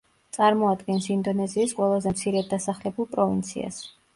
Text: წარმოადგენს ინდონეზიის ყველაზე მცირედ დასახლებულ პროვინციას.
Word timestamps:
წარმოადგენს 0.37 1.09
ინდონეზიის 1.17 1.77
ყველაზე 1.81 2.15
მცირედ 2.17 2.51
დასახლებულ 2.57 3.11
პროვინციას. 3.13 3.83